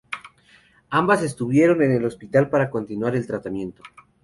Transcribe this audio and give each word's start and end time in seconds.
Ambas 0.89 1.21
estuvieron 1.21 1.83
en 1.83 1.91
el 1.91 2.05
hospital 2.05 2.49
para 2.49 2.71
continuar 2.71 3.15
el 3.15 3.27
tratamiento. 3.27 3.83